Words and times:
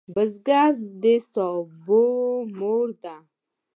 بزګر 0.13 0.71
د 1.03 1.05
سبو 1.31 2.05
مور 2.57 2.87
دی 3.03 3.17